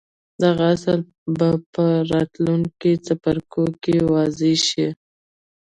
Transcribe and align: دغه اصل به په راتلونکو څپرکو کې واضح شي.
دغه 0.43 0.63
اصل 0.75 0.99
به 1.37 1.49
په 1.73 1.85
راتلونکو 2.11 2.89
څپرکو 3.05 3.63
کې 3.83 3.95
واضح 4.13 4.55
شي. 4.67 4.87